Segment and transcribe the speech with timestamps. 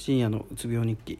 [0.00, 1.18] 深夜のうつ病日記。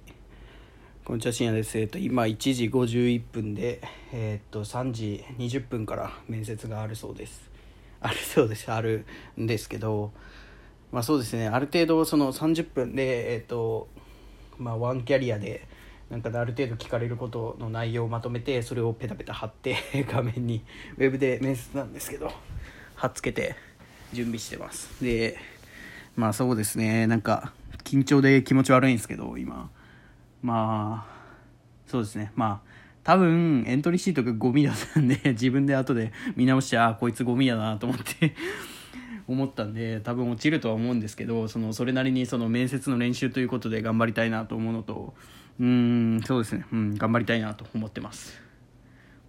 [1.05, 7.43] こんにちは深夜です、えっと、今1時51分で、えっと3時20分から面接があるそうです。
[8.01, 8.73] あるそうです。
[8.73, 9.05] ある
[9.39, 10.13] んですけど
[10.93, 11.49] まあそうですね。
[11.49, 13.87] ある程度その30分でえっと
[14.57, 15.69] まあワンキャリアで
[16.09, 19.77] なんかある程度聞かれることの内容をまとめてそれをペタペタ貼って
[20.11, 20.65] 画面に
[20.97, 22.33] ウェブで面接なんですけど
[22.95, 23.57] 貼っつけて
[24.15, 25.05] 準備してます。
[25.05, 25.37] で
[26.17, 27.07] まあそうですね。
[27.07, 27.53] なんか
[27.91, 29.69] 緊張で気持ち悪いんですけど今。
[30.43, 31.21] まあ
[31.87, 32.31] そうですね。
[32.37, 32.71] まあ
[33.03, 38.37] 多分エントリーシートがゴミだったんで 自分で後で見直してあこいつゴミだなと思って
[39.27, 45.15] 思ったんで多分落ちるとは思うんですけどそのそれなりにその面接の練習ということで頑張りたいなと思うのと
[45.59, 48.41] うんそうですね、うん、頑張りたいなと思ってます。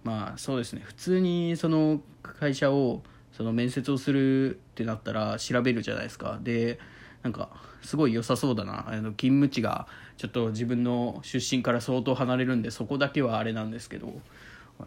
[0.04, 0.82] まあそうですね。
[0.84, 6.40] 普通にその会社をその面接をするってなったら調べるじゃないですか。
[6.42, 6.80] で
[7.24, 7.50] なんか
[7.82, 8.88] すごい良さそうだな。
[8.88, 14.14] あの勤務地がちょっと自分の出身から相当離れるんでそこだけはあれなんですけど。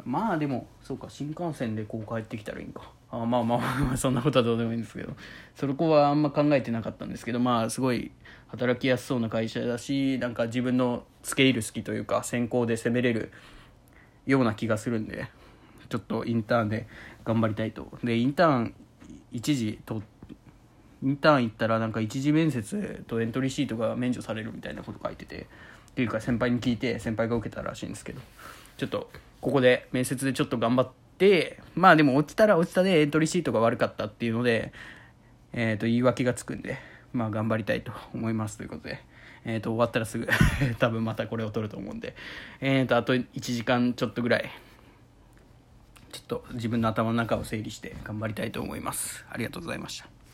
[0.05, 2.91] まあでもそうか新幹線でこう帰ってきたらいいんか。
[3.11, 5.14] あまあまあまあそんなことはどうでもいいんですけど。
[5.55, 8.11] そこはあんま考えてなかったんですけどまあすごい
[8.48, 13.31] 働きやすそうな会社だしなんか自分の付け入る隙というか先行で攻めれる
[14.27, 15.28] ような気がするんで
[15.89, 16.89] ちょっとインターンで
[17.25, 17.89] 頑張りたいと。
[18.03, 18.75] でインターン
[19.31, 20.14] 一時通って
[21.05, 28.20] 2ターン行ったらなんか一次面接とエントリーシートが免除されるみたいなこと書いててっていうか先輩に聞いて先輩が受けたらしいんですけど
[28.77, 29.10] ちょっと
[29.41, 34.72] ここで面接でちょっと頑張ってまあでも落ちたら落ちたでエントリーシートが悪かったっていうので、
[35.52, 36.78] えー、と言い訳がつくんで
[37.12, 39.02] まあ頑張りたいと思いますということで。
[39.44, 40.27] えっ、ー、と、終わったらすぐ
[40.80, 42.16] 多分またこれを撮ると思うんで、
[42.60, 44.50] えっ、ー、と、あと1時間ちょっとぐらい、
[46.12, 49.25] ちょっと自分の頭の中を整理して頑張りたいと思います。
[49.30, 50.08] ありがとうございました。